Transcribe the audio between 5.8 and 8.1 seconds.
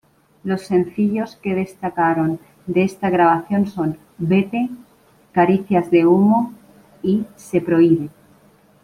de humo" y "Se prohíbe".